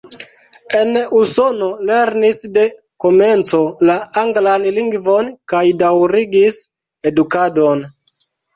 En 0.77 0.95
Usono 1.17 1.67
lernis 1.89 2.39
de 2.55 2.63
komenco 3.05 3.61
la 3.91 3.99
anglan 4.23 4.67
lingvon 4.81 5.31
kaj 5.55 5.63
daŭrigis 5.85 6.61
edukadon. 7.15 7.89